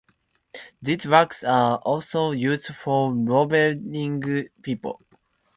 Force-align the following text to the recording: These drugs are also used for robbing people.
These 0.81 0.97
drugs 1.03 1.43
are 1.43 1.77
also 1.77 2.31
used 2.31 2.73
for 2.75 3.13
robbing 3.13 4.43
people. 4.63 5.05